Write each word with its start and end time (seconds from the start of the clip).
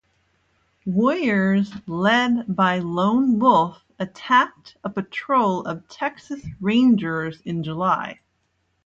Warriors 0.87 1.71
led 1.85 2.55
by 2.55 2.79
Lone 2.79 3.37
Wolf 3.37 3.83
attacked 3.99 4.75
a 4.83 4.89
patrol 4.89 5.63
of 5.67 5.87
Texas 5.89 6.43
Rangers 6.59 7.39
in 7.41 7.61
July. 7.61 8.19